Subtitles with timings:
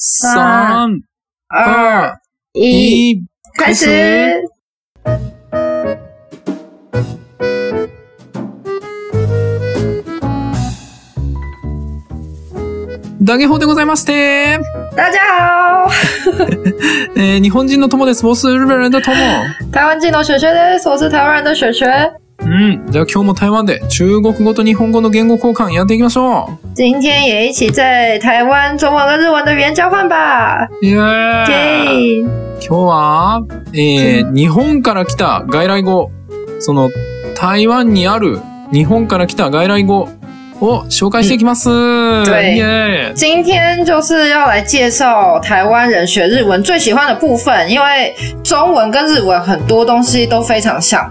[0.00, 1.02] 三、
[1.48, 2.20] 二、
[2.52, 3.24] 一，一，
[3.58, 3.84] 开始。
[13.20, 14.60] ダゲホでございまして、
[14.94, 15.18] 大家
[15.88, 15.90] 好，
[17.18, 18.24] えー日本人の友です。
[18.24, 19.16] 我是日本人的友。
[19.72, 20.88] 台湾进の雪雪です。
[20.88, 21.84] 我是台湾人的雪雪。
[22.48, 22.90] うん。
[22.90, 30.66] じゃあ今日も台湾で中国語と日本語の言語交換やっていきましょ今天也一起在台湾中文跟日文的语言交换吧。
[30.80, 30.86] う。
[30.86, 32.48] イエーイ耶！
[32.60, 33.42] 今日は、
[33.72, 36.10] えー日本から来た外来語、
[36.58, 36.90] その
[37.36, 38.40] 台湾にある
[38.72, 40.08] 日本から来た外来語
[40.60, 41.68] を紹介していきます。
[42.24, 51.08] 对今天就是要来介绍台湾人学日文最喜欢的部分，因为中文跟日文很多东西都非常像，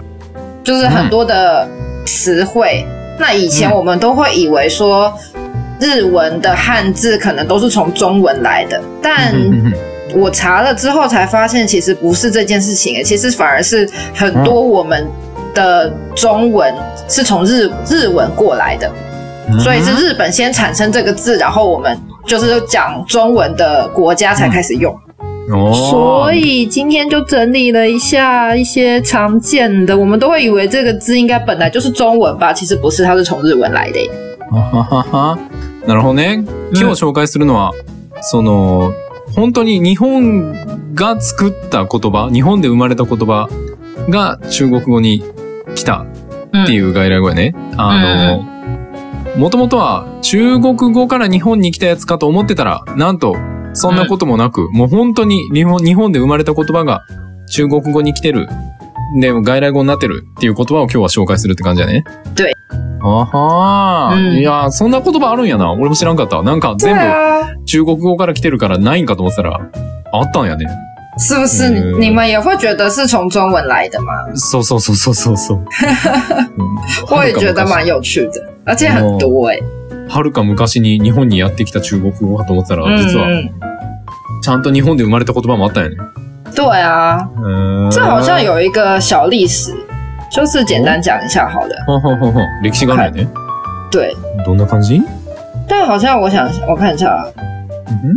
[0.68, 1.66] 就是很多的
[2.04, 2.86] 词汇。
[3.18, 5.10] 那以前嗯我们都会以为说
[5.80, 9.72] 日文的汉字可能都是从中文来的，但嗯
[10.14, 15.08] 我查了之后才发现，其实不是这件事情诶，其实反而是很多我们
[15.54, 16.74] 的中文
[17.08, 18.86] 是从日日文过来的。
[19.50, 24.94] 嗯所以是日本先产生这个字，然后我们就是讲中文的国家才开始用。
[25.48, 34.10] 所以今天就整理了一下一些常见的，我们都会以为这个字应该本来就是中文吧，其实不是，它是从日文来的耶。
[34.50, 35.38] はははは
[35.86, 36.44] なるほどね。
[36.74, 37.72] 今日紹介するのは、
[38.20, 38.92] その、
[39.34, 40.52] 本当に日本
[40.94, 43.48] が作った言葉、日本で生まれた言葉
[44.10, 45.22] が中国語に
[45.74, 46.04] 来た
[46.64, 47.54] っていう外来語やね。
[47.76, 48.42] あ
[49.34, 53.36] の、もともとは中国語から日本に来たやつかと思ってたら、なんと、
[53.72, 57.02] そんなこともなく、もう本当に日本日本で生まれた言葉が
[57.52, 58.48] 中国語に来てる。
[59.20, 62.04] で、外来語になってるっていう言葉を今日は紹介するって感じだね。
[62.34, 62.52] 对。
[63.00, 65.72] あはー、うんいやー、そんな言葉あるんやな。
[65.72, 66.42] 俺も知らんかった。
[66.42, 69.60] なんか对全部啊，中国語から来てるからないんかと思ってたら、
[70.12, 70.66] あったんやね。
[71.16, 71.70] 是不是？
[71.70, 74.12] 嗯你们也会觉得是从中文来的吗？
[74.34, 75.64] そうそうそうそうそうそう。
[77.10, 79.58] 我也觉得蛮有趣的，而且很多哎。
[80.08, 83.50] はるか昔に日本にやってきた中国語かと思ってたら、実は嗯，
[84.42, 85.96] ちゃんと日本で生まれた言葉もあったんやね。
[86.54, 87.88] 对啊，うー。
[87.88, 89.72] ん这好像有一个小历史，
[90.30, 91.68] 就是简单讲一下好了。
[91.86, 93.28] ほんほんほんほん歴史があるよね。
[93.90, 94.14] 对，
[94.44, 95.02] どんな感じ？
[95.68, 97.26] 但好像我想我看一下啊，
[97.86, 98.16] うん？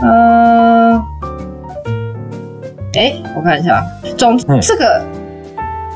[0.00, 1.02] 嗯，
[2.94, 3.84] 哎，我看一下，
[4.16, 4.60] 总嗯。
[4.60, 5.02] 这个，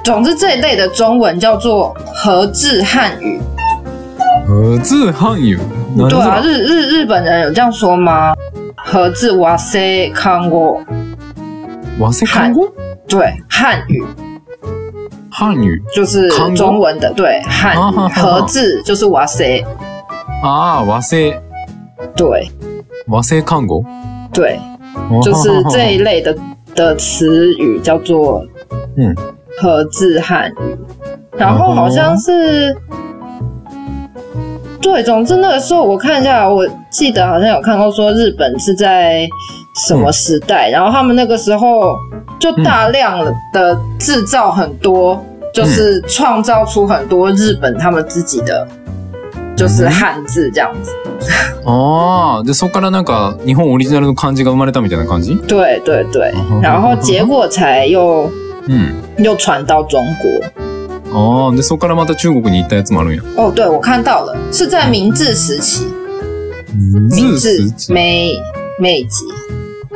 [0.03, 3.41] 总之这一类的中文叫做和制汉语。
[4.47, 5.58] 和字汉语。
[5.97, 8.35] 何对啊，それ日日日本人有这样说吗？
[8.75, 10.75] 和制哇塞看过，
[12.00, 12.72] 和製漢語
[13.08, 14.06] 对汉语
[15.31, 19.66] 漢語就是看过中文的，对汉语啊好好好和制就是哇塞，
[20.44, 21.35] ああ、和製、
[22.16, 22.52] 对
[23.08, 23.84] 和製看護
[24.31, 24.59] 对，
[25.24, 26.38] 就是这一类的
[26.75, 28.46] 的词语叫做
[28.97, 29.16] 嗯
[29.59, 30.78] 和制汉语，
[31.38, 32.78] 然后好像是。
[34.81, 39.28] 对，总之那个时候我看一下，我记得好像有看到说日本是在
[39.88, 41.96] 什么时代，然后他们那个时候
[42.40, 43.19] 就大量
[43.53, 48.68] 的制造很多，就是创造出很多日本他们自己的
[49.56, 50.91] 就是汉字这样子。
[51.66, 56.31] ああ、で、そこからなんか日本オリジナルの漢字が生まれたみたいな感じ对对对，
[56.62, 58.30] 然后结果才又
[58.68, 58.94] うん。
[59.18, 60.60] 又传到中国。
[61.15, 63.23] ああ、で、そこからまた中国に行ったやつもあるんや。
[63.37, 65.87] 哦，对，我看到了，是在明治时期，
[66.75, 68.33] 明明治治明
[68.78, 69.25] 明治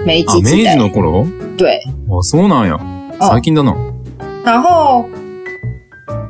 [0.05, 1.27] 明あ、治明治の頃？
[1.57, 2.79] 对，あ、そうなんや。
[3.19, 3.31] 哦。
[3.31, 3.75] 最近だな。
[4.45, 5.07] 然后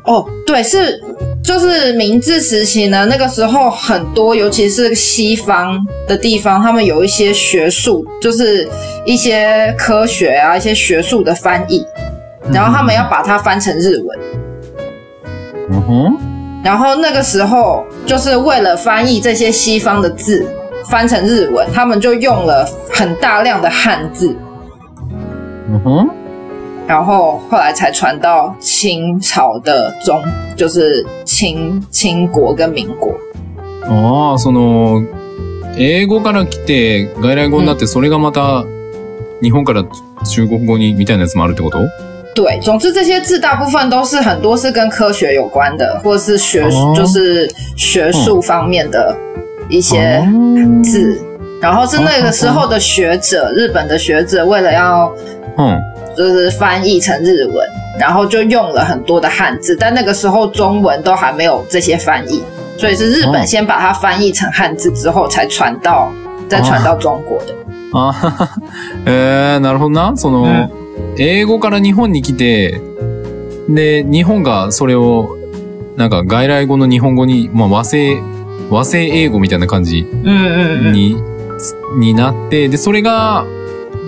[0.04, 1.00] 哦，对，是
[1.42, 8.68] 就是明治时期呢，那个时候很多，尤其是西方的地方，他们有一些学术，就是
[9.04, 11.84] 一些科学啊，一些学术的翻译，
[12.52, 14.45] 然后他们要把它翻成日文。
[16.62, 20.48] 然后那个时候，就是为了翻译这些西方的字，
[20.90, 24.36] 翻成日文，他们就用了很大量的汉字，
[25.70, 26.08] うんふん
[26.88, 30.22] 然后后来才传到清朝的中，
[30.56, 33.12] 就是清清国跟民国。
[33.88, 35.04] ああ、その、
[35.76, 38.64] 英語から来て外来語になって、それがまた
[39.42, 39.84] 日本から
[40.24, 41.78] 中国語にみたいなやつもあるってこと？
[42.35, 49.15] 对，总之这些字大部分都是很多是跟科学有关的，或者是学、哦就是学术方面的
[49.69, 51.19] 一些あ字。
[51.61, 55.91] 然后是那个时候的学者，日本的学者为了要ーうん。
[56.13, 57.65] 就是翻译成日文，
[57.97, 62.43] 然后就用了很多的汉字，但那个时候中文都还没有这些翻译，
[62.77, 66.11] 所以是日哦本先把它翻译成汉字之后，才传到
[66.49, 67.53] 再传到中国的。
[67.93, 68.47] あはは
[69.05, 70.13] えー、なるほどな。
[70.17, 70.69] その、うん
[71.18, 72.80] 英語から日本に来て、
[73.68, 75.36] で、日本がそれを、
[75.96, 78.18] なんか外来語の日本語に、まあ和製、
[78.70, 81.16] 和製英語みたいな感じに、
[81.98, 83.46] になって、で、それが、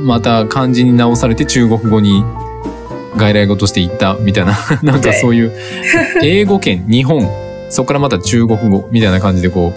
[0.05, 2.23] また漢字に直されて中国語に
[3.17, 5.53] 外来語としていったみたいな、 なんかそういう、
[6.23, 7.29] 英語圏、日本、
[7.71, 9.73] そこからまた中国語みたいな感じでこ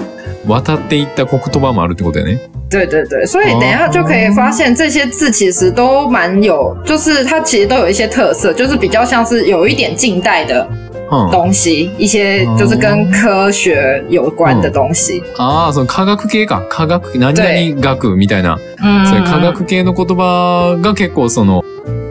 [0.45, 2.60] う、渡っていった言葉もあるってことだよね。
[2.71, 10.65] 对对对，所以等一下就可以发现这些字其实都蛮有，就是它其实都有一些特色，就是比较像是有一点近代的
[11.11, 11.29] うん。
[11.29, 15.21] 东西，一些就是跟科学有关的东西。
[15.37, 16.61] ああ、その科学系か。
[16.69, 18.57] 科学、何々学みたいな。
[18.81, 21.65] 嗯，そういう科学系の言葉が結構その、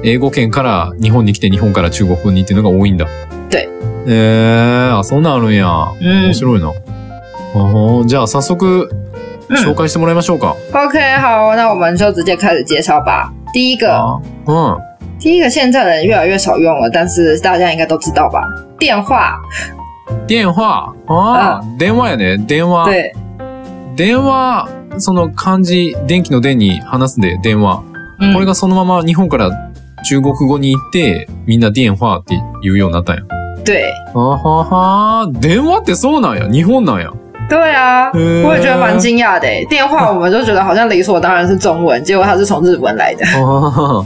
[0.05, 3.07] 英語圏から日本に来て日本から中国語にっていうのが多いんだ。
[3.49, 3.71] 对。
[4.07, 5.67] ええー、あ、そんなるんや。
[6.03, 6.71] 嗯面白いな。
[8.05, 8.91] じゃあ早速、
[9.56, 10.56] 紹介してもらいましょうか。
[10.73, 13.32] OK，好，那我们就直接开始介绍吧。
[13.52, 14.79] 第一个，あうん。
[15.19, 18.43] 第一个现在人越来越少用了，但是大家应该都知道吧？
[18.79, 19.37] 电话，
[20.26, 20.94] 電話。
[21.08, 22.37] ああ、電話やね。
[22.47, 22.87] 電話。
[22.87, 23.12] 对，
[23.97, 24.69] 電話、
[24.99, 27.82] その漢字、電気の電に話すで、電話。
[28.20, 29.50] 嗯これがそのまま日本から
[30.05, 33.23] 中国語に行って、みんな電話って言うようになったんや。
[33.64, 34.64] 对あは
[35.25, 36.49] は電話ってそうなんや。
[36.50, 37.12] 日本なんや。
[37.50, 39.67] 对啊，呃我也觉得蛮惊讶的诶。
[39.69, 43.26] 电话我们就觉得好像理所当然是中文，结果它是从日文来的。
[43.37, 44.05] ああ、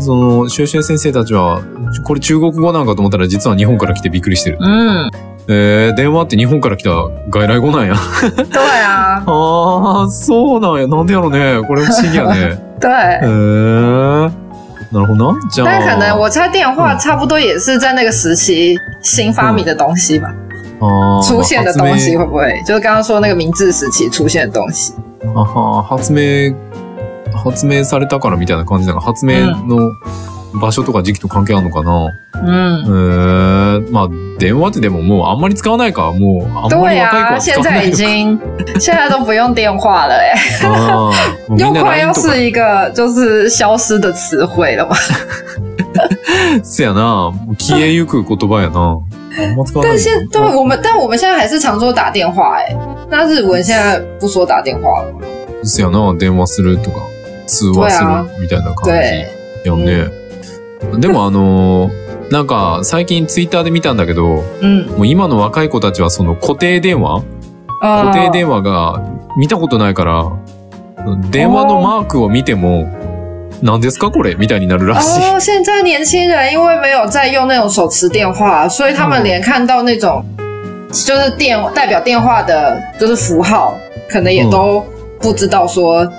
[0.00, 1.60] その、シュエシュエ先生たちは、
[2.04, 4.58] これ中国語なんかと思ったら実は日本から来てびっくりしてる。
[4.60, 5.10] 嗯，
[5.48, 6.90] えー、電話って日本から来た
[7.30, 7.94] 外来語なんや。
[8.50, 10.86] 对啊， ああ、そうなんや。
[10.88, 11.60] なんでやろね。
[11.66, 12.58] これ不思議やね。
[12.80, 12.90] 对。
[12.90, 14.30] へー。
[14.92, 15.38] なるほどな。
[15.50, 15.68] じゃあ。
[15.68, 20.32] 但可能我猜电话差不多也是在那个时期新发明的东西吧，
[21.22, 22.62] 出现的东西ま会不会？
[22.66, 24.94] 就是刚刚说那个明治时期出现的东西？
[25.22, 26.54] あは発明、
[27.44, 29.92] 発明されたからみたいな感じだが、発明の
[30.60, 32.08] 場所とか時期と関係あるのかな？
[32.42, 33.92] 嗯，へー。
[33.92, 36.10] まあ、電話ってでももうあんまり使わないか。
[36.12, 37.96] もう、あんまり对啊，若い子は使现在已わないのか。
[37.96, 38.40] 经
[38.80, 40.32] 现在都不用电话了哎，
[40.64, 44.96] あーもうみんな又要是一个就是消失的词汇了嘛。
[46.64, 47.32] せやな。
[47.58, 48.98] 消えゆく言葉やな。
[49.82, 52.76] 但现对我们，但我们现在还是常说打电话哎，
[53.08, 55.20] 那日文现在不说打电话了吗？
[55.62, 56.14] せやな。
[56.16, 57.00] 電話するとか、
[57.46, 58.08] 通話する
[58.40, 59.26] みたいな感对，
[59.62, 60.10] じやんね。
[60.98, 67.24] でもあのーなんか最近ツイッターで見たんだけど、嗯，もう今の若い子たちはその固定電話？
[67.82, 69.02] 呃固定電話が
[69.36, 70.32] 見たことないから、
[71.30, 72.86] 電話のマークを見ても、
[73.62, 75.22] 何ですかこれみたいになるらしい。
[75.22, 80.24] 哦，现在年轻人因为没有在用那种手持电话，所以他们连看到那种
[80.90, 83.74] 就是电代表电话的，就是符号，
[84.08, 84.84] 可能也都
[85.20, 86.10] 不知道说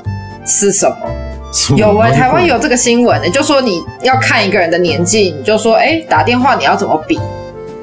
[0.46, 0.98] 是什么。
[1.76, 7.20] 有哎、何台湾有这个新闻、欸，就说你要看一个人的年纪，你就说，哎、打电话你要怎么比？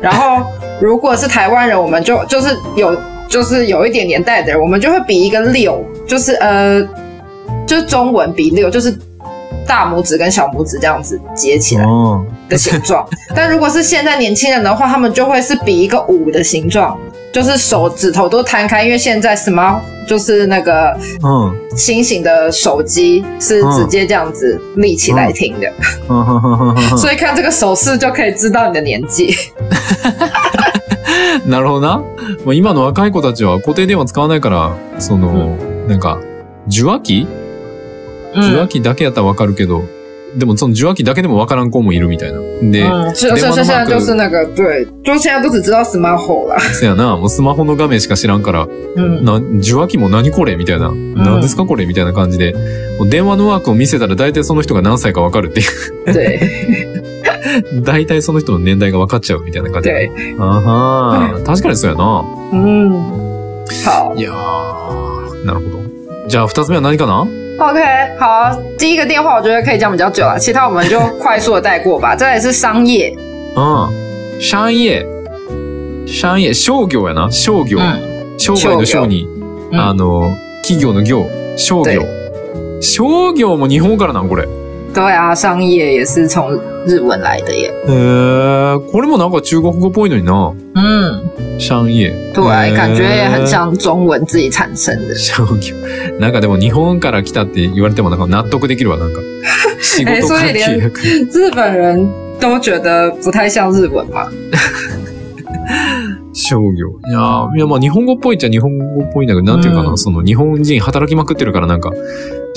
[0.01, 0.43] 然后
[0.81, 2.97] 如果是台湾人，我们就就是有
[3.29, 6.83] 就是有一点年代的人，我们就会比一个六，就是呃，
[7.67, 8.99] 就是中文比六，就是
[9.68, 13.08] 大拇指跟小拇指这样子接起来うん的形状。
[13.36, 16.98] 但如果是现在年轻人的话，他们就会是比一个五的形状，
[17.32, 25.72] 就是手指头都摊开，因为现在 smart 就是那个うん新型的手机是直接这样子立起来听的，
[26.10, 29.36] うんうん うんうん所以看这个手势就可以知道你的年纪。
[31.48, 32.02] なるほどな。
[32.46, 35.58] まあ、今の若い子たちは固定電話使わないから、その、
[35.88, 36.20] なんか、
[36.70, 37.28] 受話器
[38.33, 39.83] 受話嗯器だけやったらわかるけど、
[40.37, 42.39] でもその受話器だけでもわからん子もいるみたいな。
[42.39, 46.61] で、嗯，就就就现在就是那个对，就现在都只知道 smartphone 啦。
[46.61, 50.93] せやな、もうスマホの画面しか知らんから、嗯，な、受話器も何これみたいな。
[50.93, 52.55] 何ですかこれみたいな感じで、
[52.99, 56.13] もう電話のワークを見せたら大体その人が何歳かわかるっていう。
[56.13, 56.41] 对
[57.83, 59.89] 大体その人の年代が分かっちゃうみたいな感じ。
[59.89, 62.25] 对，あはー確かにそうやな。
[62.53, 62.93] 嗯，
[63.65, 65.79] 好いやー、なるほど。
[66.29, 67.27] じゃあ二つ目は何かな？
[67.59, 67.81] ，OK，
[68.19, 72.17] 好，第一个电话我觉得可以讲比较久了，其他我们就快速的带过吧。
[72.17, 73.15] 再来是商业，
[73.55, 74.41] うん。
[74.41, 75.05] 商业。
[76.07, 77.31] 商業、商業やな。
[77.31, 77.79] 商業。
[78.39, 79.29] 商売の商に、
[79.73, 80.31] あの、
[80.63, 81.27] 企業の業。
[81.57, 82.03] 商業。
[82.81, 84.47] 商業も日本からなんこれ。
[84.95, 86.51] 对啊，商业也是从
[86.87, 87.71] 日文来的耶。
[87.87, 90.53] へー、これもなんか中国語っぽいのにな。
[90.75, 91.23] 嗯，
[91.59, 92.11] 商業。
[92.35, 93.47] 对，へー感觉也很。
[93.47, 95.15] 像中文自己产生的。
[95.15, 95.75] 商業。
[96.19, 99.21] なんかでも日本から来たって言われてもなんか納得できるわ、なんか。
[99.81, 101.05] 仕事関係やから。
[101.15, 104.27] 日本人都觉得不太像日文嘛。
[106.33, 106.89] 商業。
[107.09, 111.91] いやーいや、まあ日本語っぽいっちゃ日本語っぽいんだけど、なんていうかな、うんその日本人働きまくってるからなんか、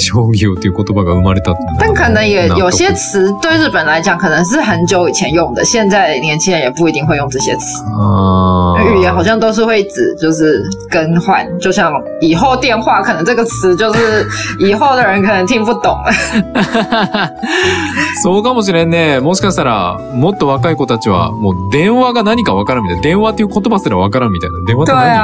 [0.01, 7.84] 商業っていう言葉が生まれた但可能也 有些词对日本来讲可能是很久以前用的，现在年轻人也不一定会用这些词。
[8.00, 14.25] あー语言好像都是会指就是更换，就像以后电话，可能这个词就是
[14.60, 16.12] 以后的人可能听不懂了。
[18.24, 19.20] そうかもしれんね。
[19.20, 23.03] もしかしたら、もっと若い子たちは、もう電話が何かわからんみたいな。
[23.03, 24.58] 電話っていう言葉すらわからんみたいな。
[24.65, 25.17] 電話って何みたい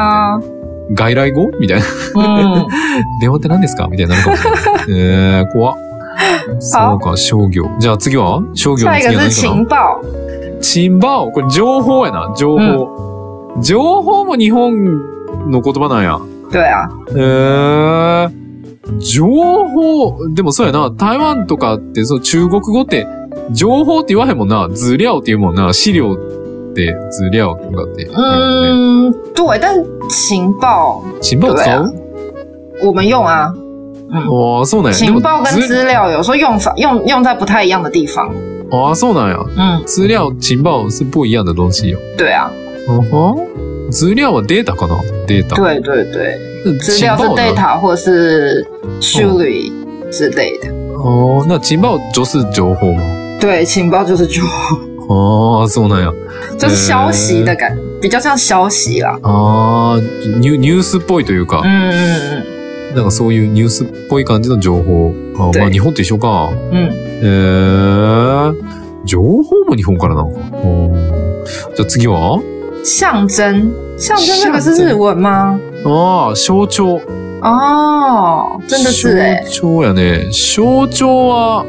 [0.52, 0.57] な。
[0.94, 1.50] 外来語？
[1.60, 1.86] みたいな。
[2.16, 2.66] 嗯，
[3.20, 3.88] 電話って何ですか？
[3.90, 4.62] みたいになるかもしれない。
[4.90, 5.76] えー、怖っ。
[6.60, 7.70] そうか、商業。
[7.80, 8.42] じゃあ次は？
[8.54, 9.30] 商業の次は何かな？
[9.30, 11.32] 情报，チンバオ。
[11.32, 12.34] これ情報やな。
[12.38, 13.54] 情報。
[13.62, 16.20] 情報も日本の言葉なんや。
[16.52, 18.32] 对啊，えー、
[19.00, 20.90] 情報、でもそうやな。
[20.92, 23.06] 台湾とかって、その中国語って、
[23.52, 24.70] 情報って言わへんもんな。
[24.74, 25.74] 資料って言うもんな。
[25.74, 26.16] 資料
[26.78, 29.12] って、資料とかって言うんね。
[29.12, 31.94] 嗯，对，但情報チンバオ使う
[32.84, 33.52] 我们用啊，
[34.12, 34.98] ああ、そうなんや。
[34.98, 38.30] 情報跟资料有时候用法用用在不太一样的地方。
[38.70, 39.44] ああ、そうなんや。
[39.56, 41.98] 嗯，資料、チンバオ是不一样的东西よ。
[42.18, 42.52] 对啊，
[42.88, 43.36] 嗯哼。
[43.90, 44.96] 資料はデータかな
[45.28, 45.56] データ。
[45.56, 46.38] 对对对，
[46.80, 48.68] 资料是 data 或是
[49.00, 49.72] 数理
[50.12, 50.70] 之类的。
[50.98, 53.02] 哦，那情报就是情報吗？
[53.40, 54.78] 对，情报就是就あ
[55.10, 56.14] あ、そうなんや。
[56.58, 59.18] 就是消息的感，比较像消息啦。
[59.24, 60.02] ああ、
[60.40, 65.14] ニュニュースっぽいというか、嗯嗯なんかそういうニュースっぽい感じの情報。
[65.38, 66.50] あ对まあ日本と一緒か。
[66.72, 66.90] 嗯
[67.22, 68.56] えー、
[69.06, 70.40] 情報も日本からなのか。
[70.40, 71.46] うん
[71.76, 72.42] じゃあ次は？
[72.42, 75.60] 嗯，象征，象征这个是日文吗？
[75.86, 77.00] ああ、象徴。
[77.42, 80.30] 哦，真的是哎、象徴やね。
[80.32, 81.66] 象徴は、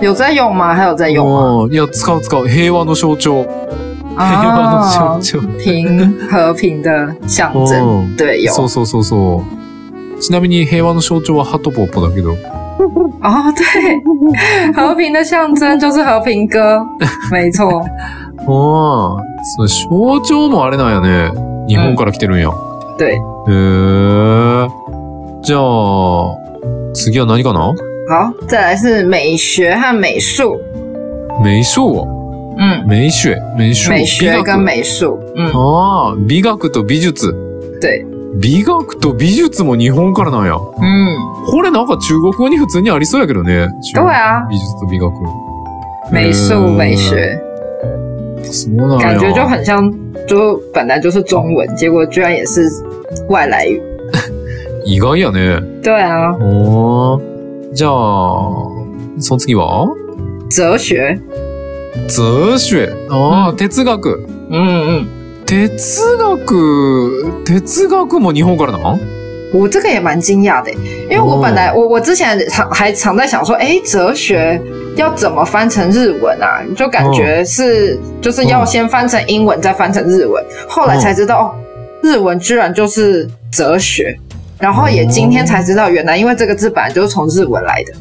[0.00, 0.74] 有在用吗？
[0.74, 1.64] 还有在用吗？
[1.64, 2.46] うんいや、使う使う。
[2.46, 3.46] 平和の象徴。
[4.16, 5.40] 平和の啊象，徴。
[5.58, 9.42] 平和平的象征，うん对，有そうそうそうそ
[10.16, 10.20] う。
[10.20, 12.32] ちなみに平和の象徴はハトポッポだけど。
[13.22, 14.02] 哦，对，
[14.74, 16.84] 和平的象征就是和平鸽，
[17.30, 17.82] 没错，
[18.38, 19.22] ああ、
[19.56, 21.30] そう象徴もあれなんやね。
[21.68, 22.50] 日本から来てるんや。
[22.98, 23.12] 对。
[23.12, 24.68] へえ。
[25.42, 26.36] じゃあ、
[26.92, 27.72] 次は何かな
[28.08, 30.60] 好，再来是美学和美术，
[31.42, 32.06] 美术
[32.56, 37.34] 嗯，美学美術美学美学跟美术，嗯，ああ、美学と美術。
[37.80, 38.06] 对，
[38.40, 40.54] 美学と美術も日本からなんや。
[40.80, 41.16] 嗯，
[41.50, 43.68] これなんか中国語に普通にありそうやけどね。
[43.92, 45.12] 中对啊，美術と美学。
[46.12, 47.40] 美术呃美学，
[48.44, 49.18] そうなんや。
[49.18, 49.92] 感觉就很像，
[50.28, 52.70] 就本来就是中文，结果居然也是
[53.28, 53.82] 外来语。
[54.86, 55.60] 意外やね。
[55.82, 57.35] 对啊，おー
[57.76, 57.92] じゃあ、
[59.20, 59.86] その次は？
[60.48, 61.20] 哲学，
[62.08, 62.88] 哲学。
[63.10, 64.18] ああ、うん哲学。
[64.48, 65.06] 嗯嗯，
[65.44, 65.68] 哲
[66.38, 68.98] 学、哲学も日本からなん
[69.52, 70.72] 我这个也蛮惊讶的，
[71.10, 74.58] 因为我本来我我之前常还常在想说，哎，哲学
[74.96, 76.64] 要怎么翻成日文啊？
[76.74, 80.42] 就感觉是就是要先翻成英文，再翻成日文。
[80.66, 81.54] 后来才知道，哦，
[82.02, 84.18] 日文居然就是哲学。
[84.58, 87.92] 然后也今天才知道，原来因为这个字本来就是从日文来的。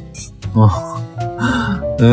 [2.00, 2.04] え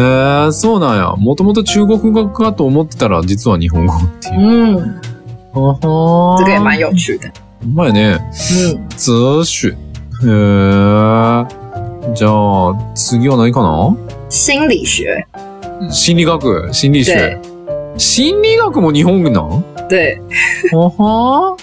[0.48, 1.14] ー、そうなんや。
[1.16, 4.78] もともと中国語かと思ってたら、実は日本語っていう。
[4.78, 5.00] 嗯，
[5.54, 7.30] あはー这个也蛮有趣的。
[7.60, 8.18] ほんまやね。
[8.30, 9.76] 嗯，哲学。
[10.22, 11.46] へー。
[12.14, 13.96] じゃあ、次は何かな？
[14.28, 15.24] 心理学，
[15.90, 17.38] 心理学、心理对学。
[17.96, 20.20] 心理学も日本なん对，
[20.72, 21.56] あは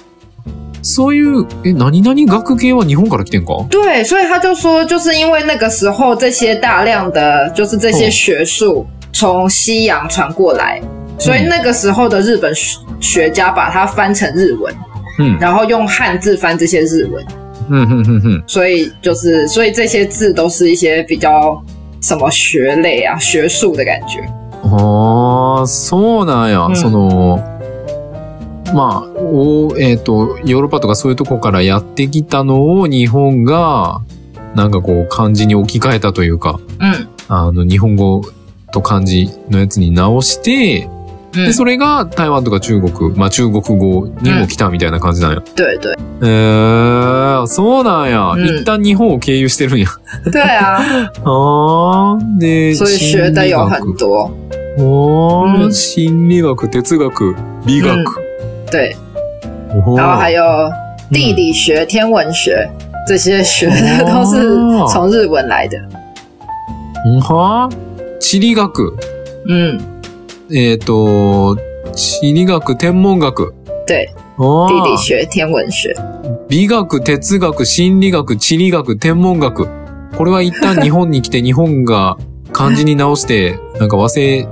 [0.78, 10.83] ーそういう、え、何々学系は日本から来てんか对，所以他就说，就是因为那个时候这些大量的，就是这些学术从西洋传过来，
[11.19, 14.75] 所以那个时候的日本学学家把它翻成日文，
[15.19, 15.38] うん。
[15.40, 17.25] 然后用汉字翻这些日文，
[17.71, 18.43] うん、うん、うん、うん。
[18.47, 21.59] 所以就是，所以这些字都是一些比较
[22.02, 24.21] 什么学类啊、学术的感觉。
[24.64, 26.66] ああ、そうなんや。
[26.66, 27.38] うんその、
[28.74, 34.02] まあ、おえっ、と、ヨーロッパとかそういうとこからやってきたのを日本が、
[34.56, 38.22] なんかこう漢字に置き換えたというか、嗯あの、日本語
[38.72, 40.90] と漢字のやつに直して、
[41.32, 45.42] で、嗯，それが台湾とか中国、まあ中国語にも来たみたいな感じなんや。
[45.56, 48.32] 对对えー、そうなんや。
[48.32, 49.88] うん一旦日本を経由してるんや。
[50.32, 50.80] 对啊，
[51.24, 54.32] あー、で、所以学的有心理学很多。
[54.80, 57.36] おー、うん心理学、哲学、
[57.66, 58.28] 美学。
[58.72, 58.96] 对，
[59.98, 60.44] 然后还有
[61.12, 62.70] 地理学、天文学
[63.08, 64.58] 这些学的都是
[64.92, 65.78] 从日文来的。
[67.06, 67.70] うんは
[68.20, 68.70] 地理学。
[69.48, 69.80] 嗯，
[70.52, 71.56] えっ、と、
[71.96, 73.54] 地理学、天文学。
[73.88, 75.96] 对，あ地理学、天文学。
[76.48, 79.68] 美学、哲学、心理学、地理学、天文学。
[80.16, 82.18] これは一旦日本に来て日本が
[82.52, 84.48] 漢字に直して、なんか和製、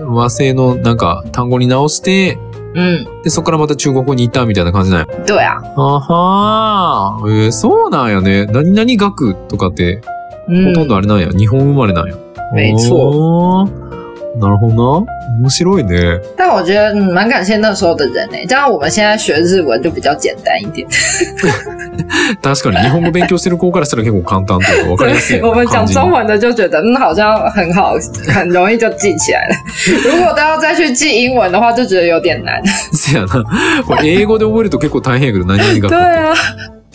[0.00, 2.38] 和製のなんか単語に直して、
[2.74, 5.06] 嗯，で、そこからまた中国語に行ったみたいな感じなんや。
[5.26, 7.44] 对啊，あはー。
[7.44, 8.46] えーそうなんやね。
[8.46, 10.00] 何々学とかって、
[10.48, 11.28] 嗯ほとんどあれなんや。
[11.30, 12.14] 日本生まれなんや。
[12.52, 12.94] 没错。
[12.94, 13.99] おー
[14.38, 15.06] なるほどな。
[15.40, 16.20] 面白いね。
[16.36, 20.86] 但我觉得嗯蛮感谢那时候的人呢、这样我们现在学日文就比较简单一点。
[22.42, 27.94] 確かに日本語勉強してる子からしたら結構簡単というか分かりやすい对， 我们讲漢字に中文的就觉得嗯好像很好，
[28.32, 29.54] 很容易就记起来了。
[30.08, 32.62] 如果都要再去記英文的话，就觉得有点难。
[32.92, 33.44] せやな。
[33.84, 36.34] これ英語で覚えると結構大変やけど、何々学对啊，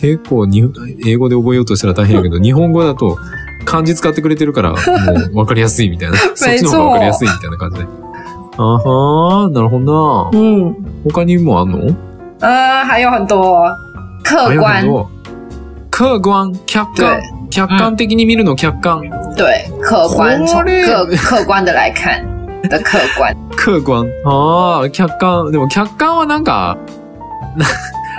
[0.00, 0.64] 結構に
[1.06, 3.18] 英語で覚えようとしたら大変やけど、日本語だと
[3.64, 6.16] 漢字使ってくれてるから、 もう分かりやすいみたいな。
[6.34, 7.86] そっちの方が分かりやすいみたいな感じで。
[8.58, 10.38] あはー、なるほどな。
[10.38, 11.94] 嗯他にもあんの？
[12.40, 13.36] 呃，还有很多
[14.24, 15.06] 客观，
[15.90, 17.20] 客观、客観。
[17.50, 18.54] 客観的に見るの？
[18.56, 19.02] 客観。
[19.36, 22.22] 对客观客客观的来看
[22.62, 23.34] 的客观。
[23.56, 24.06] 客观。
[24.24, 25.50] ああ、客観。
[25.52, 26.76] でも客観はなんか、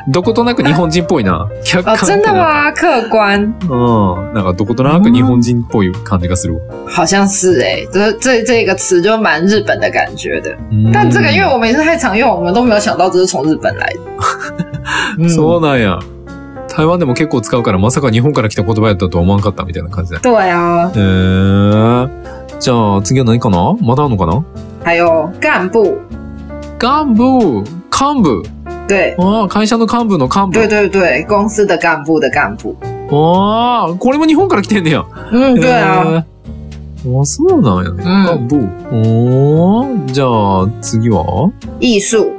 [0.10, 1.48] どことなく日本人っぽいな。
[1.64, 2.72] 客観哦，って真的吗？
[2.74, 4.34] 客观うん。
[4.34, 6.62] なんかどことなく日本人っぽい感じがするわ。
[6.88, 10.52] 好像是哎、这这这个词就蛮日本的感觉的。
[10.72, 14.00] うん但这个因为我们也是太常用，我们都没有想到这是从日本来的。
[15.20, 16.00] 嗯そうなんや。
[16.70, 20.20] 台湾でも結構使うから、まさか日本から来た言葉やったとは思わんかったみたいな感じだ。
[20.20, 22.10] 对啊，へー。
[22.60, 23.76] じゃあ次は何かな？
[23.82, 24.44] まだあるのかな？
[24.84, 26.00] 还有干部，
[26.80, 28.44] 幹部幹部
[28.88, 30.54] 对ああ、会社の幹部の幹部。
[30.54, 32.76] 对对对，公司的干部的干部。
[33.12, 35.06] ああ、これも日本から来てんねや。
[35.32, 36.26] 嗯，对啊。
[37.06, 38.04] あそうなんやね。
[38.04, 38.10] う
[38.44, 38.70] ん幹部。
[38.92, 42.32] おーじゃあ次は艺术，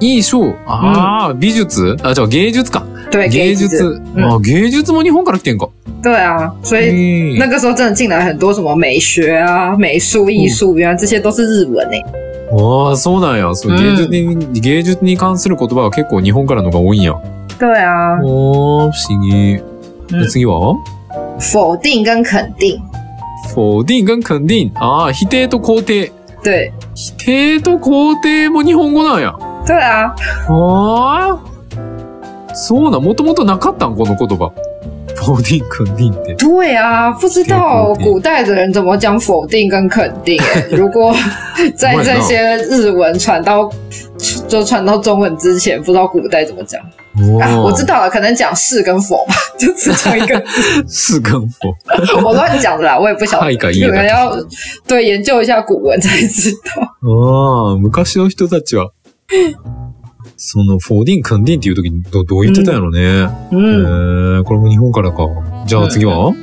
[0.00, 0.54] いい賞。
[0.66, 2.84] ああ、美術あ、じゃあ芸術か。
[3.10, 4.00] 对芸術。
[4.14, 5.70] 嗯あ芸術も日本から来てんか。
[6.02, 12.04] 对啊，所以那个时候真的进来很多什么美学啊、美术、艺术，原来这些都是日文诶、
[12.52, 13.54] ああ、そうなんや。
[13.54, 17.14] そううん芸術に、芸術に関する言葉は結構日本からのが多いんや。
[17.58, 19.60] 对啊，おー、不思議。
[20.30, 20.76] 次は？
[21.38, 22.78] 否定跟肯定，
[23.54, 24.72] 否定跟肯定。
[24.76, 26.12] ああ、否定と肯定。
[26.44, 29.34] 对否定と肯定も日本語なんや。
[29.66, 30.14] 对啊，
[30.48, 32.54] ああ。
[32.54, 33.96] そうなん、もともとなかったん？
[33.96, 34.52] この言葉。
[35.25, 36.35] 否定肯定って。
[36.37, 40.67] 对啊，不知道肯定古代的人怎么讲否定跟肯定、欸。
[40.71, 41.15] 如果
[41.75, 43.69] 在这些日文传到
[44.47, 46.81] 就传到中文之前，不知道古代怎么讲
[47.39, 47.61] 啊？
[47.61, 50.85] 我知道了，可能讲是跟否吧， 就只讲一个字。
[50.87, 51.69] 是跟否。
[52.23, 54.35] 我乱讲的啦，我也不晓得，太可以了可能要
[54.87, 56.81] 对研究一下古文才知道。
[57.03, 58.91] ああ、昔の人たちは、
[60.36, 63.00] その、否定肯定っていう時にどどう言ってたんやろね。
[63.00, 65.26] え嗯，ー、これも日本からか。
[65.66, 66.34] じゃあ次は、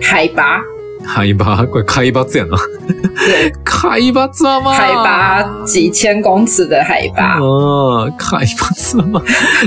[0.00, 0.62] 海拔，
[1.04, 1.66] 海拔。
[1.68, 2.56] これ海抜やな。
[2.56, 4.74] 对，海抜はまあ。
[4.74, 7.38] 海拔几千公尺的海拔。
[7.38, 9.22] ああ、海抜はまあ。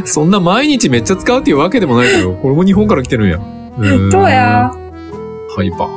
[0.06, 3.39] そんな毎日めっちゃ使うっていうわけでもないけど、これも日本から来てるんや。
[3.78, 4.71] うん对啊，
[5.56, 5.88] 海拔。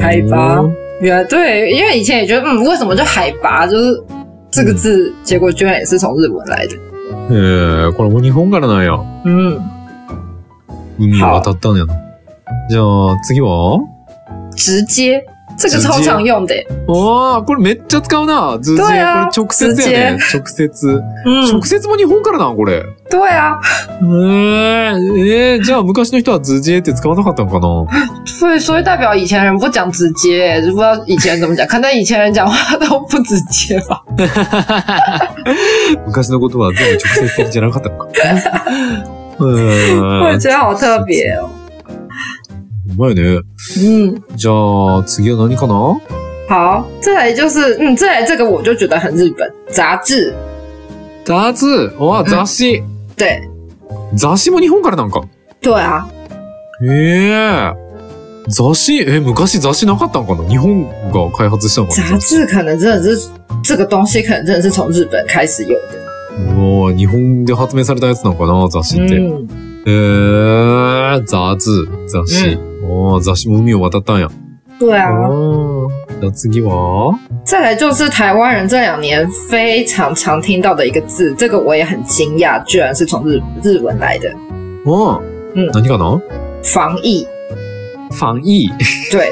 [0.00, 0.64] 海拔
[1.00, 4.02] 原来对，因为以前也觉得，嗯，为什么就海拔就是
[4.50, 6.76] 这个字，结果居然也是从日文来的。
[7.30, 8.94] えー、これも日本からなんや。
[9.24, 9.60] 嗯，
[10.98, 11.94] 海を渡ったんやな。
[12.68, 13.78] じゃあ、次は？
[14.52, 15.24] 直接，
[15.60, 16.66] 这个超常用的耶。
[16.88, 18.58] ああ、これめっちゃ使うな。
[18.60, 20.18] 図どうこれや直接やね。
[20.32, 21.02] 直接。
[21.26, 22.56] 嗯直，接も日本からなん？
[22.56, 22.82] これ。
[23.10, 23.60] 对啊，
[24.00, 27.86] えー、えー、じゃあ昔の人は図ジって使わなかったのかな？
[28.24, 34.02] 所以所以代表以前人不讲直接，就不知道以前人怎么讲，可能以前人讲话都不直接吧。
[36.06, 38.06] 昔のことは全部直接的じゃなかったのか。
[39.40, 39.44] う
[40.22, 40.38] 我。
[40.38, 41.50] 觉得好特别哦。
[42.92, 43.40] うまいね。
[43.78, 44.52] 嗯，じゃ
[44.98, 46.00] あ、次は何かな？
[46.48, 50.34] 好，再来就是，嗯，再来这个我就觉得很日本，杂志，
[51.24, 51.92] 雑？
[51.98, 52.82] わ、雑誌。
[53.16, 53.48] 对。
[54.16, 55.22] 雑誌も日本からなんか？
[55.62, 56.08] 对啊，
[56.82, 57.74] ええ。
[58.48, 59.04] 雑誌？
[59.06, 60.48] え、昔雑誌なかったんかな？
[60.48, 62.18] 日本が開発したのかな？
[62.18, 63.28] 杂志可能真的是
[63.62, 66.00] 这个东西，可能真的是从日本开始有的。
[66.56, 69.14] うわ日本で発明されたやつなのかな雑誌って。
[69.16, 69.46] 嗯，
[69.86, 71.56] えー、雑、
[72.08, 72.40] 雑誌。
[72.40, 74.28] 雑誌も海を渡ったんや。
[74.78, 75.10] 对啊。
[75.10, 75.88] あー
[76.20, 77.18] じゃあ次は？
[77.44, 84.30] 再来就是台湾人这两年非常常听到的一个字，这个我也很惊讶，居然是从日日文来的
[84.86, 85.20] あ
[85.54, 86.20] うん何かな？
[86.62, 87.26] 防疫。
[88.10, 88.68] 防疫？
[89.10, 89.30] 对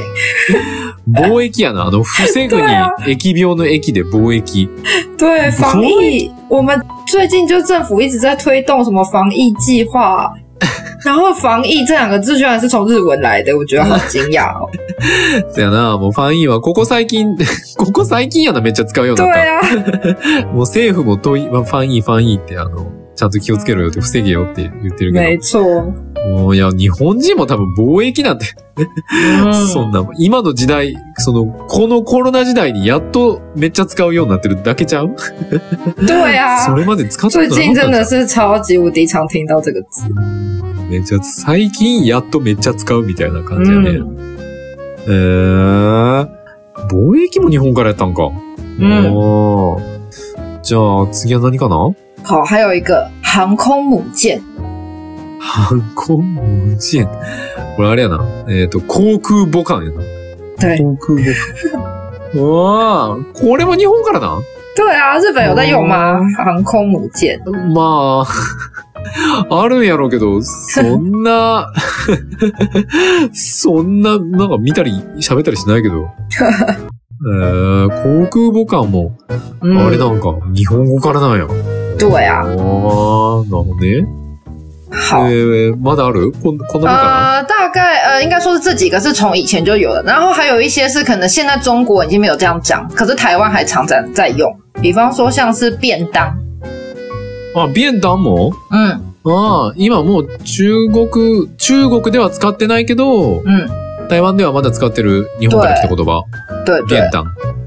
[1.11, 1.87] 貿易やな。
[1.87, 2.63] あの、防ぐに
[3.07, 4.69] 疫病の疫で貿易。
[5.17, 10.33] 对， 防疫，我们最近就政府一直在推动什么防疫计划，
[11.09, 14.69] 然后防疫这两个字居然是从日文来的，我觉得好惊讶哦。
[15.55, 17.35] そやな、もうファンイーはここ最近、
[17.79, 20.43] ここ最近やな、めっちゃ使うように对なった。
[20.43, 26.09] 啊， もう政府も問い、まあファンイー、ファンイーってあの、ちゃんと気をつけろよって防げよって言ってるけ没错，ど。
[26.43, 28.45] もういや、日本人も多分貿易なんて、
[29.73, 35.17] そんな、今の時代、その、このコロナ時代にやっとめっちゃ使うようになってるだけちゃう？
[36.07, 36.75] 对啊そ。
[36.75, 40.03] れまで使ったこ最近真的是超级无敌常听到这个字。
[40.89, 44.01] めっちゃ、最近やっとめっちゃ使うみたいな感じやね。
[45.07, 46.29] えー、
[46.89, 48.31] 貿易も日本からやったんか。
[48.79, 51.95] 嗯，おーじゃあ、次は何かな？
[52.25, 54.41] 好，还有一个航空母舰，
[55.41, 57.07] 航空母艦。
[57.77, 58.21] これあれやな。
[58.49, 60.03] えっ、と、航空母艦やな。
[60.59, 61.33] 对航空母
[62.35, 62.43] 艦。
[62.43, 64.39] わあ、これも日本からな？
[64.77, 66.21] 对啊，日本有在用吗？
[66.37, 67.41] 航空母舰，
[67.73, 68.27] まあ、
[69.51, 71.73] あるんやろうけど、そんな、
[73.33, 76.09] そんな、なんか見たり喋ったりしないけど。
[77.21, 79.11] えー、航空母艦も、
[79.61, 81.47] 嗯あれなんか、日本語からなんや。
[81.99, 82.45] 对啊あ。
[82.45, 84.07] ー、なるほどね。
[84.91, 86.33] 好，えー、まだある？
[86.33, 94.49] こん、こんなもんか呃，大概呃，应该说是这几个是从以前就有的，然后还有一些是可能现在中国已经没有这样讲，可是台湾还常在在用。
[94.81, 96.33] 比方说像是便当，
[97.59, 98.53] なあ、便当も？
[98.71, 103.69] 嗯ああ、今もう中国、中国では使ってないけど、嗯，
[104.09, 106.23] 台湾ではまだ使ってる日本から来た言葉。
[106.65, 107.25] 对对便，当。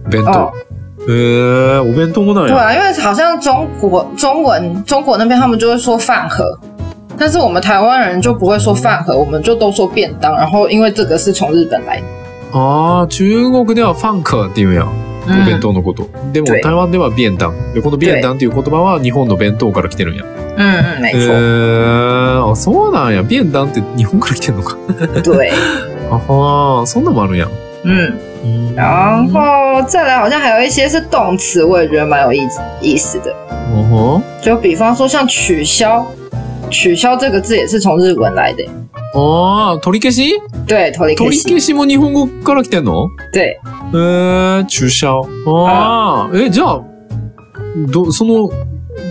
[0.10, 0.52] 弁哦
[1.06, 1.12] 当。
[1.12, 2.54] へえ、お弁当もなんや。
[2.54, 6.58] 对啊，因为好像中国中文中国那边他们就会说饭盒，
[7.18, 10.36] 但是我们台湾人就不会说饭盒，我们就都说便当。
[10.36, 12.06] 然后因为这个是从日本来的，
[12.58, 14.86] ああ、中国ではファンカーって言うんや。
[15.26, 16.10] お弁当のこと。
[16.34, 17.52] でも对台湾では便当。
[17.74, 20.24] で、この便当っていう言葉は日本の弁当から来てるんや。
[20.58, 21.32] 嗯嗯，没へ错，
[22.48, 23.24] え、あ、そうなんや。
[23.24, 24.76] 便当って日本から来てんのか。
[25.24, 25.52] 对，
[26.12, 27.48] あはー、そんなんもあるんや。
[27.84, 28.14] 嗯。
[28.76, 33.34] 然后再来，好像还有一些是动词，我也觉得蛮有意思意思的。
[33.74, 36.06] おほ就比方说像取消，
[36.70, 38.66] 取消这个字也是从日文来的。
[39.14, 40.40] ああ、取り消し？
[40.68, 43.08] 对，头里可取り消しも日本語から来てんの？
[43.34, 43.58] 对，
[43.94, 45.22] えー、注射？
[45.48, 46.82] ああ、え、じゃあ、
[47.88, 48.50] ど、その、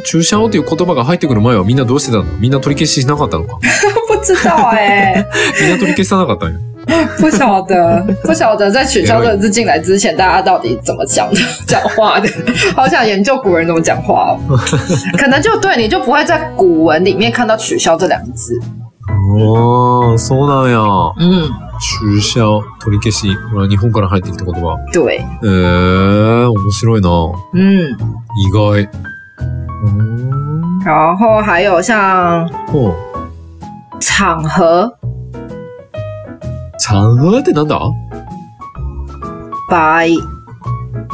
[0.04, 2.24] 注射っていう言葉が入ってくる前はみんなどうしてたの？
[2.38, 3.58] みんな取り消ししなかったのか？
[4.08, 5.26] 不知道哎、
[5.60, 6.58] みんな取り消さなかったんや？
[7.18, 12.28] 不晓得，不晓得在取消这个字进来之前，大家到底怎么讲的、讲话的？
[12.74, 14.58] 好想研究古人怎么讲话哦。
[15.18, 18.58] 可能就对，你就不会在古文里面看到“取消”这两个字。
[19.32, 20.78] ああ、そうなんや。
[21.18, 21.48] 嗯，
[21.80, 22.40] 注射、
[22.80, 23.36] 取り消し。
[23.50, 24.76] これは日本から入ってきた言葉。
[24.92, 27.08] 对，えー、面白いな。
[27.54, 27.96] 嗯，
[28.36, 28.88] 意外。
[29.40, 32.94] うーん然后还有像ほう。
[34.00, 34.94] 场合、
[36.78, 37.78] 場合ってなんだ？
[39.68, 40.04] 場合，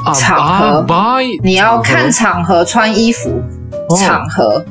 [0.04, 1.20] あ、場合あ場合。
[1.42, 3.42] 你要看场合穿衣服，
[3.88, 4.64] 哦场合，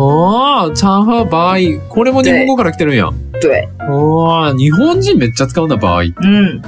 [0.00, 1.56] ああ、場合、場合。
[1.88, 3.10] これも日本語から来てるんや。
[3.40, 6.04] 对，ああ、日本人めっちゃ使うんだ、場合。
[6.22, 6.60] 嗯。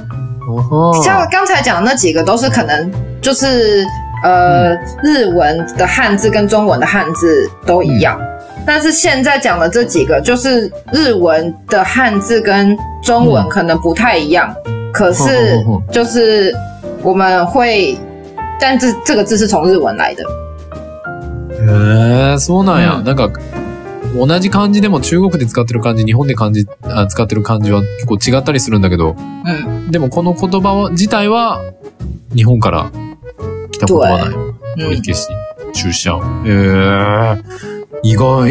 [0.45, 2.91] あ像刚才讲的那几个，都是可能
[3.23, 3.87] 就是
[4.23, 8.21] 呃、日文的汉字跟中文的汉字都一样，
[8.67, 14.53] 但是现在讲的这几个，就是日文的汉字跟中文嗯可能不太一样，
[14.93, 16.55] 可是哦哦哦就是
[17.03, 17.97] 我们会，
[18.61, 20.23] 但这这个字是从日文来的，
[21.63, 22.95] へえ、そうなんや。
[22.97, 23.05] うん。
[23.05, 23.31] なんか、
[24.15, 31.63] 同じ漢字でも中国で使ってる漢字、日本で漢字あ使ってる漢字は結構違ったりするんだけど、嗯でもこの言葉は自体は
[32.35, 32.91] 日本から
[33.71, 34.33] 来た言葉なんや。
[34.77, 35.29] 取り嗯消し、
[35.73, 36.19] 注射。
[36.45, 37.43] へえ、
[38.03, 38.51] 意外。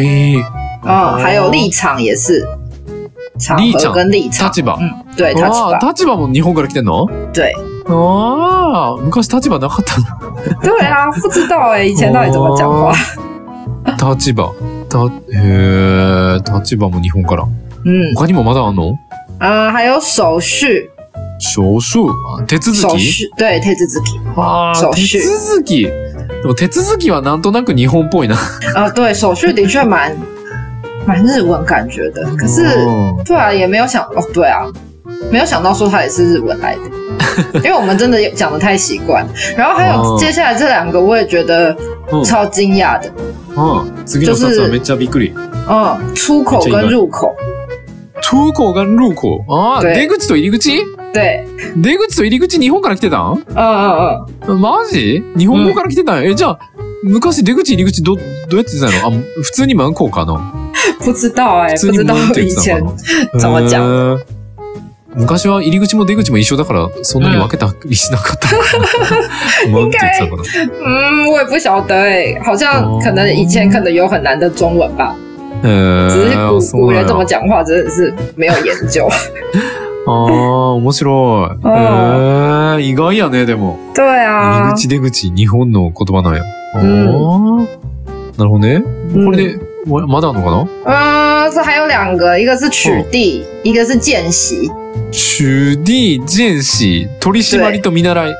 [0.84, 2.44] 嗯，还有立场也是。
[3.38, 4.78] 场合立立場，立場。
[4.80, 7.06] 嗯，对，立あ場，あ、立場も日本から来てんの？
[7.32, 7.54] 对，
[7.86, 8.61] ああ、
[9.04, 10.06] 昔立場なかったの。
[10.62, 12.94] 对啊，不知道哎、以前到底怎么讲话？
[14.14, 14.52] 立場。
[14.88, 17.44] た、へえ、立場も日本から。
[17.84, 18.94] 嗯，他にもまだあんの？
[19.40, 20.90] 呃，还有手续，
[21.38, 21.98] 少数。
[22.38, 22.80] あ手続き？
[22.82, 24.20] 手续对手続き。
[24.36, 25.82] ああ、手手续続き？
[25.82, 25.92] で
[26.44, 28.36] も手続きはなんとなく日本っぽいな。
[28.74, 30.12] 啊、对，手续的确蛮
[31.06, 34.66] 蛮日文感觉的，可是うん对啊，也没有想哦，对啊，
[35.30, 39.26] 没有想到说它也是日文来的， 因为我们真的讲的太习惯。
[39.56, 40.16] 然后还有哦。
[40.18, 41.74] 接下来这两个，我也觉得
[42.10, 43.10] うん超惊讶的，
[43.56, 45.32] うん次の2つはめっちゃびっくり。
[45.68, 47.32] 嗯，出口跟入口，
[48.20, 49.44] 出口が入口？
[49.48, 49.94] ああ、对。
[49.94, 50.84] 出口と入り口？
[51.14, 51.44] 对，
[51.76, 52.58] 出口と入り口？
[52.58, 53.18] 日本から来てた？
[53.18, 55.22] ん嗯嗯マジ？
[55.36, 56.14] 日本語から来てた？
[56.20, 56.24] ん。
[56.24, 56.30] や。
[56.30, 56.58] え、じゃあ、
[57.04, 58.22] 昔出口入り口ど、ど
[58.52, 59.08] うやってたの？
[59.08, 59.10] あ、
[59.42, 60.40] 普通に門口かな？
[61.00, 62.82] 不知道哎、不知道以前。
[63.38, 64.18] 怎么讲？
[65.16, 69.16] 昔は入り口も出口も一緒だから、そんなに分けたりしなかったのか
[69.66, 69.70] な。
[69.70, 70.42] 門って言ってたかな。
[71.24, 75.14] 嗯，我也不晓得哎、好像哦可能以前可能有很难的中文吧，
[75.62, 79.06] へー只是古古人怎么讲话真的是没有研究。
[80.04, 81.58] ああ、面白い。
[81.68, 83.76] へえ、意外やね、でも。
[83.94, 86.42] 对入啊り，口出口、日本の言葉なんや。
[86.74, 87.56] うん
[88.38, 88.82] なるほどね。
[89.14, 90.66] 嗯これで、わまだあんのかな？
[90.86, 91.21] 嗯，
[91.52, 94.70] 这还有两个，一个是取缔，一个是见习。
[95.10, 98.34] 中 D、ジェンシー、取締りと見習い。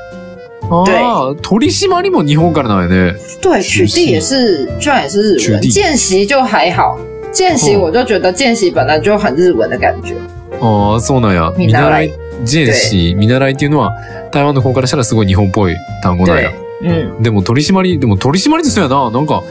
[0.69, 3.15] ああ、取締りも日本からなんやね。
[3.41, 5.61] 对，取缔也是，居然也是日文。
[5.61, 6.97] 见习就还好，
[7.31, 10.15] 见习哦我就觉得见习本来就很日文的感觉。
[10.59, 11.53] ああ、そうなんや。
[11.57, 13.93] 見習い見習い、見習いっていうのは、
[14.31, 19.11] 台湾の方からしたらすごい日本っぽい単語なんや对。，嗯，でも取締り、でも取締りってそうやな。
[19.11, 19.43] なんか、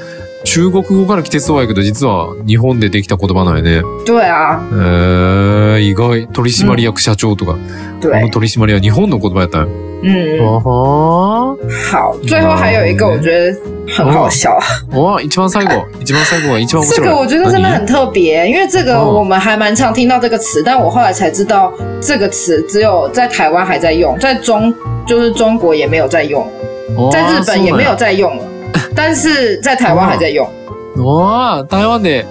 [0.44, 3.82] 中国語から来てそうやけど、実は日本でできた言葉なんやね。
[4.04, 6.26] 对啊，えー、意外。
[6.32, 7.56] 取締役社長とか、あ
[8.00, 9.68] 对の，取締りは日本の言葉やったんや。
[10.04, 11.56] 嗯，あは
[11.92, 14.98] 好，最后还有一个我觉得很好笑，ー。
[14.98, 15.86] わ、一番最後。
[16.00, 16.82] 一番最後が一番。
[16.90, 24.74] 这个我觉得真的很特别，因为这个哦我们还蛮常听到这个词，但我后来才知道这个词只有在台湾还在用，在中
[25.06, 26.44] 就是中国也没有在用，
[26.96, 27.94] 何在日本也没有。
[27.94, 28.44] 在用了，
[28.94, 30.46] 但是在台湾还在用。
[30.96, 32.26] わあ、台湾で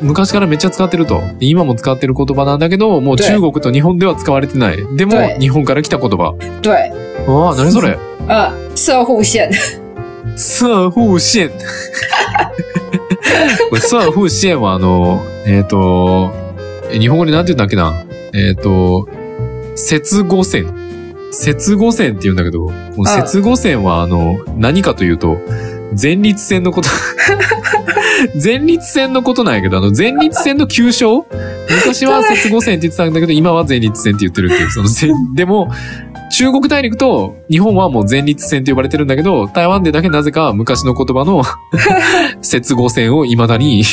[0.00, 1.20] 昔からめっちゃ使ってると。
[1.40, 4.78] 今も使ってる言葉なんだけど、もう中国と日本では使われてない。
[4.96, 6.34] でも对、日本から来た言葉。
[6.62, 6.90] 对，
[7.30, 7.98] わあ、何それ？
[8.28, 9.50] 呃，射护线，
[10.36, 11.50] 射風線。
[13.80, 16.32] 射風線はあの、えっ、と、
[16.90, 18.04] え日本語でなんて言うんだっけな？
[18.32, 19.08] えっ、と、
[19.76, 20.66] 接合線。
[21.32, 25.36] 接合線って言うんだけど、この接合線はあの、何かというと、
[26.00, 26.88] 前立腺のこと。
[28.42, 31.26] 前立腺のことなんやけど、あの、前立腺の急所？
[31.70, 35.70] 昔は接合線って言ってたんだけど、今は前立腺って言ってるっていう、その前、でも、
[36.40, 41.42] 中国大陸と日本はもう前立腺って呼ばれてるんだけど、台湾でだけなぜか昔の言葉の
[42.40, 43.84] 接合線を未だに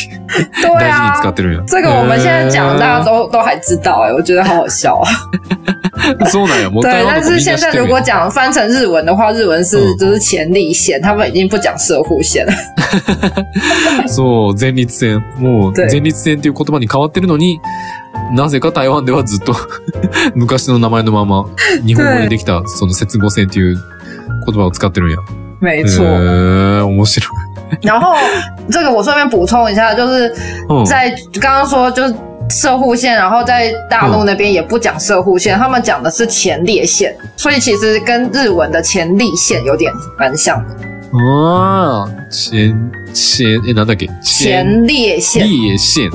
[0.61, 1.29] 对 大事に啊使。
[1.29, 1.63] ってるんや。
[1.67, 4.97] 这个我们现在讲，大家都都还知道哎、我觉得好好笑。
[6.31, 6.69] そうなんや。
[6.69, 7.99] もう对台，湾但是现在如果。
[7.99, 12.53] 讲翻成日文的话，日文是嗯就是前立腺，他们已经不讲射护线了。
[14.07, 15.21] そう、前立腺。
[15.37, 17.59] もう对前立腺っていう言葉に変わってるのに、
[18.33, 19.55] なぜか台湾ではずっと
[20.35, 21.45] 昔の名前のまま、
[21.85, 23.75] 日本語にできたその接合線っていう
[24.45, 25.17] 言葉を使ってるんや。
[25.17, 26.03] へ没错。
[26.03, 27.29] ー、面白い。
[27.81, 28.15] 然后
[28.69, 30.33] 这个我顺便补充一下，就是
[30.69, 30.85] うん。
[30.85, 32.15] 在刚刚说就是
[32.49, 40.75] 射护线，然后在大陆那边也不讲射护线，他们讲的是前列腺，所以其实跟日文的前立腺有点蛮像的。
[41.13, 42.75] ああ、前、
[43.13, 46.11] 前、え、なんだっけ前列腺，列線。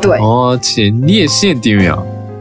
[0.00, 1.98] 对ああ、前列線って言うんや。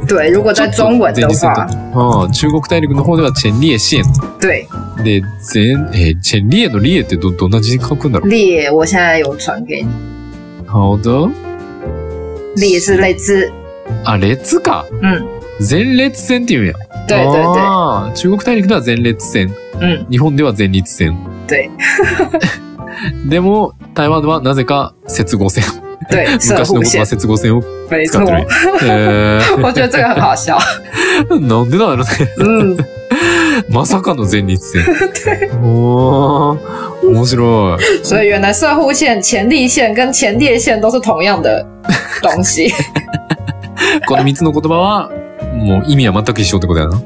[0.08, 1.62] 对，如果在中文的话と，
[1.96, 4.04] ああ、中国大陸の方では前列線。
[4.40, 4.68] 对
[5.04, 5.22] で、
[5.54, 8.30] 前、えー、前列の列ってど、どんな字に書くんだろう？
[8.30, 9.88] 列，我现在有传给你，
[10.68, 11.28] 好的。
[12.58, 13.52] 列是类似，
[14.04, 14.86] あ、列か。
[15.02, 15.26] 嗯，
[15.60, 16.74] 前列線って言うんや。
[17.08, 19.50] 对对对，ああ、中国大陸では前列線。
[19.82, 21.18] 嗯，日本では前立線。
[21.48, 21.70] 对
[23.28, 25.64] でも、台湾ではなぜか接合線。
[26.10, 28.26] 对，昔の言葉、接合線を没错使っ。
[28.26, 28.48] てるんや。
[28.84, 32.06] へ我觉得这个很好笑，ー なんでだろうね。
[32.40, 32.78] 嗯，
[33.70, 34.84] まさかの前立腺。
[35.64, 38.06] おー、面白い。
[38.06, 41.66] 所以原来射护线、前立腺跟前列腺都是同样的
[42.22, 42.72] 东西。
[44.08, 45.10] この三つの言葉は、
[45.56, 46.98] もう意味は全く一緒ってことやな。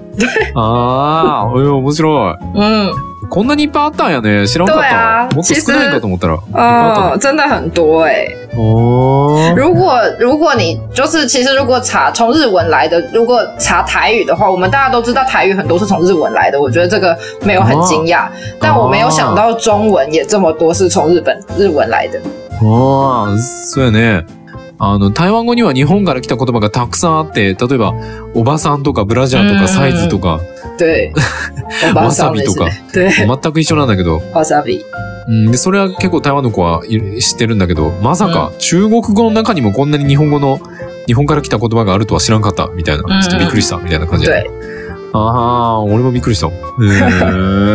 [0.55, 2.35] ああ、おい面白い。
[2.55, 2.91] 嗯，
[3.29, 4.47] こんなにいっぱいあったんやね。
[4.47, 5.35] 知らんかった。
[5.35, 6.39] もっと少ないかと思ったら。
[6.53, 8.61] あ哦，真的很多哎、ったの。
[8.61, 9.55] おー。
[9.55, 18.27] 如果如果你就是其实如果查从日文来的，如果查台语的话，我们大家都知道台语很多是从日文来的，我觉得这个没有很惊讶。
[18.59, 22.19] 但我没有想到中文也这么多是从日本日文来的。
[22.61, 24.25] ああ、そうやね。
[24.81, 27.93] あの、台湾語には日本から来た言葉がたくさんあって、例えば、
[28.33, 30.39] おばさんとかブラジャーとうんかサイズとか、
[31.95, 34.83] わさびとか对，全く一緒なんだけど、わさび。
[35.27, 40.59] うん、で、それは結構台湾の子はい知ってるんだけど、まさか中国語の中にもこんなに日本語の、
[41.05, 43.19] 日本から来た言葉があるとは知らんかった、みたいな。
[43.19, 44.31] んちょっとびっくりした、みたいな感じで。
[44.31, 44.45] 对，
[45.13, 46.47] ああ、俺もびっくりした。
[46.47, 46.51] へ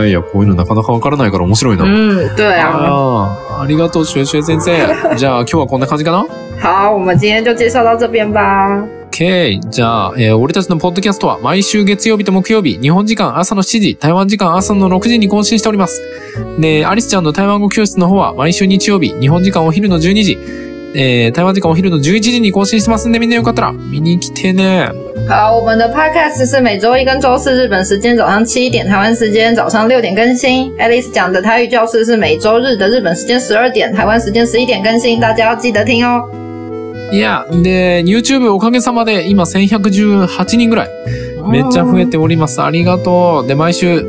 [0.07, 1.85] え、いや、こういうのなかなかわからないから面白いな。
[1.85, 2.71] 嗯，对啊。
[2.73, 5.17] ああ、ありがとう、シュエシュエ先生。
[5.17, 6.27] じゃあ今日はこんな感じかな？
[6.61, 8.85] 好，我们今天就介绍到这边吧。
[9.15, 9.61] OK。
[9.71, 16.03] じゃあ、えー俺たちのポッドキャストは毎週月曜日と木曜日、日本時間朝の7時、台湾時間朝の6時に更新しております。
[16.59, 20.39] で、アリスちゃんの台湾語教室の方は毎週日曜日、日本時間お昼の12時、
[20.97, 24.89] えー台湾時間お昼の11時に更新してますんで、みんなよかったら見に来てね。
[25.29, 30.73] 好，我们的 podcast 是每周一跟周四日本时间早上七点，台湾时间早上六点更新。
[30.77, 36.21] Alice 讲的台语教室是每周日的日本时间十二点，台湾时间十一点更新，大家要记得听哦。
[37.13, 40.91] いや、で、YouTube おかげさまで今1118人ぐらい。
[41.51, 42.63] めっちゃ増えております。
[42.63, 43.47] ありがとう。
[43.47, 44.03] で、毎週、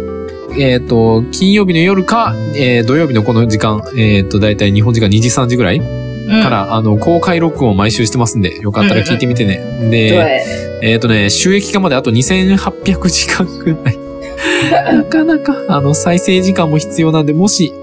[0.57, 9.57] えっ、と、金曜日の夜か、えー土曜日のこの時間、えっ、と、だいたい日本時間2時3時ぐらい嗯から、あの、公開録音を毎週してますんで、よかったら聞いてみてね。
[9.91, 10.41] で、
[10.81, 13.99] 对，えっ、とね、収益化まであと2800時間ぐらい。
[14.95, 17.73] なかなか、あの、再生時間も必要なんで、もし、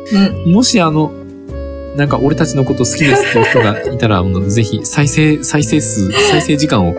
[0.46, 1.12] 嗯，もしあの、
[1.96, 6.94] なんか俺たちのこと好きですっていう人がいたら、あのぜひ 再生、再生数、再生時間を、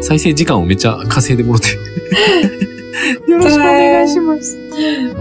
[0.00, 1.68] 再生時間をめっちゃ稼いでもらって。
[3.26, 4.56] よろしくお願いします。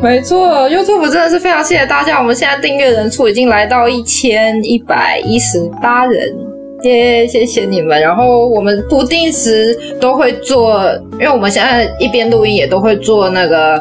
[0.01, 6.35] 没错，YouTube 真的是非常谢谢大家，我们现在订阅人数已经来到一千一百一十八人。
[6.83, 7.99] 耶谢谢你们。
[8.01, 13.79] 然后我们不定时都会做，因为我们现在一边录音也都会做那个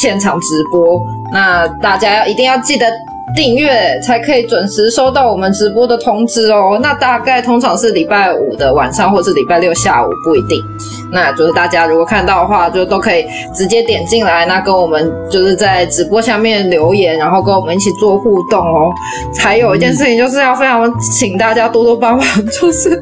[0.00, 1.00] 现场直播。
[1.32, 2.86] 那大家要一定要记得
[3.34, 6.78] 订阅，才可以准时收到我们直播的通知哦。
[6.82, 10.64] 那大概通常是礼拜五的晚上，或是礼拜六下午，不一定。
[11.12, 18.92] 那就是大家如果看到的话，就都可以直接点进来，那跟我们就是在直播下面留言，然后跟我们一起做互动哦。
[19.38, 22.26] 还有一件事情就是要非常请大家多多帮忙，
[22.60, 23.00] 就是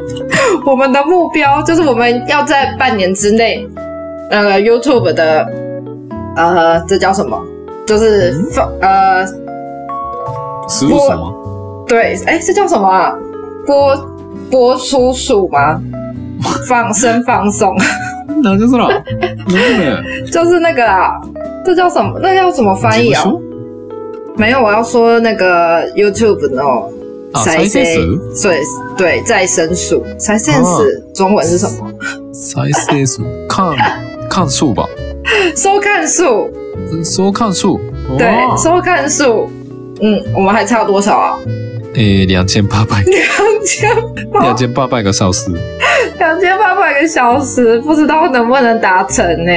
[0.65, 3.67] 我们的目标就是我们要在半年之内，
[4.31, 5.47] 那个 YouTube 的
[6.37, 7.39] 呃，这叫什么？
[7.87, 9.25] 就是放呃，
[10.68, 11.34] する什么
[11.88, 13.14] 对，哎，这叫什么啊？
[13.66, 13.96] 播
[14.50, 15.80] 播出数吗？
[16.68, 17.76] 放生放送。
[18.42, 19.04] なんでそらなん
[19.48, 21.20] で就是那个啊，
[21.64, 22.20] 这叫什么？
[22.22, 23.24] 那要怎么翻译啊？
[24.36, 26.64] 没有，我要说那个 YouTube 呢，
[27.34, 28.60] あ、再生数对
[28.98, 31.92] 对，再生数，再生数中文是什么？
[32.34, 33.24] 再生数。
[33.48, 33.66] 看、
[34.30, 34.86] 看数吧。
[35.56, 36.50] 收看数，
[37.04, 37.80] 收看数。
[38.18, 39.50] 对，哇收看数。
[40.01, 41.39] 嗯，我们还差多少啊？
[41.95, 43.03] えー、两千八百。
[43.03, 43.21] 两
[43.65, 43.91] 千
[44.41, 45.51] 两千八百个小时。
[46.19, 49.53] 两千八百个小时，不知道能不能达成呢？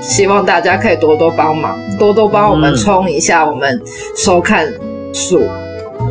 [0.00, 3.80] 希望大家可以多多帮忙，多多帮我们嗯冲一下我们
[4.16, 4.66] 收看
[5.12, 5.42] 数。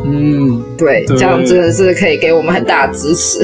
[0.04, 0.62] うん。
[0.76, 3.42] 对，对这样真的是可以给我们很大的支持。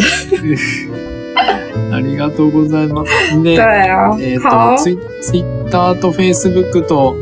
[1.90, 3.42] ありがとうございます。
[3.42, 7.16] で对啊，えっ、好と、ツイツイッターとフェイスブックと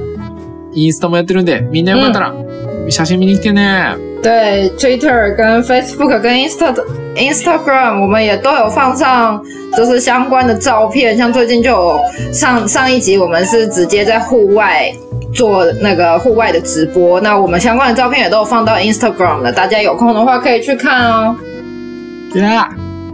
[0.73, 2.35] インスタもやってるんで、みんなよかったら、
[2.90, 3.96] 写真見に来てね。
[4.22, 6.75] 对，Twitter 跟 Facebook 跟 Insta
[7.14, 9.40] Instagram 我们也都有放上，
[9.77, 11.16] 就是相关的照片。
[11.16, 12.01] 像最近就有
[12.33, 14.92] 上上一集，我们是直接在户外
[15.33, 21.37] 做那个户外的直播，那我们相关的照片也都有放到 Instagram 了，大家有空的话可以去看哦。
[22.33, 22.68] じゃあ、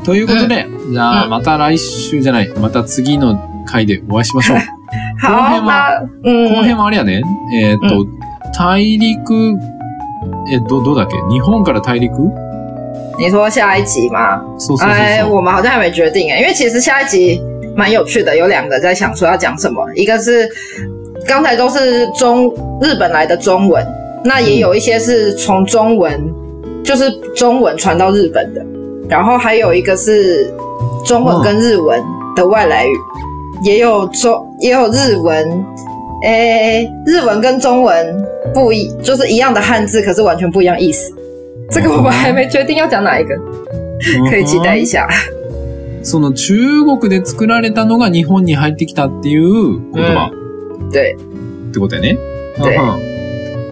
[0.04, 4.58] ということで、じゃあ、また来週じゃない、また次の回でお会いしましょう。
[5.20, 7.22] 好，後編は那この辺嗯，はあれやね。
[7.54, 8.06] えっ、と、
[8.53, 9.57] 大陸、
[10.49, 12.31] え、ど、どうだっけ日本から大陸
[13.19, 14.39] 你说下一集吗？
[14.59, 15.33] そうそうそう哎，そう。
[15.35, 17.41] 我们好像还没决定哎，因为其实下一集
[17.75, 20.47] 蛮有趣的，有两个在想说要讲什么，一个是
[21.27, 22.47] 刚才都是中
[22.81, 23.85] 日本来的中文，
[24.23, 26.19] 那也有一些是从中文
[26.83, 28.63] 就是中文传到日本的，
[29.09, 30.53] 然后还有一个是
[31.03, 31.99] 中文跟日文
[32.35, 32.93] 的外来语，
[33.63, 35.65] 也有中也有日文，
[36.24, 41.12] 诶，日文跟中文不一，就是一样的汉字，可是完全不一样意思。
[41.70, 43.34] 这个我们还没决定要讲哪一个，
[44.30, 45.08] 可以期待一下。
[46.02, 50.30] その中国で作られたのが日本に入ってきたっていう言葉。
[50.92, 52.16] 对，ってことやね。
[52.58, 52.76] 对。
[52.76, 53.12] うん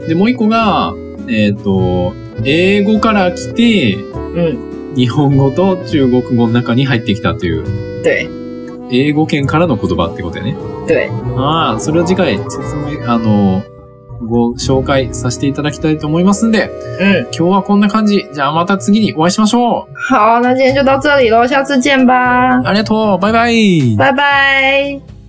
[0.09, 0.95] で、もう一個が、
[1.29, 3.99] えっ、と、英語から来て、
[4.35, 7.65] 嗯，日本語と中国語の中に入ってきたという、
[8.03, 8.27] 对
[8.93, 10.57] 英語圏からの言葉ってことやね。
[10.87, 13.63] 对，ああ、それを次回説明、あの、
[14.27, 18.27] ご紹介させていただきたいと思いますんで、嗯，今日はこんな感じ。
[18.33, 20.15] じゃあまた次にお会いしましょう。
[20.15, 23.19] 好，那今天就到这里喽，下次见吧，ありがとう。
[23.19, 23.97] バイバイ。
[23.97, 25.20] 拜拜。